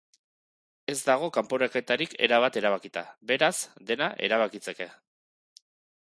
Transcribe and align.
Ez 0.93 0.95
dago 1.09 1.29
kanporaketarik 1.35 2.15
erabat 2.29 2.57
erabakita, 2.63 3.05
beraz, 3.33 3.53
dena 3.93 4.09
erabakitzeke. 4.31 4.91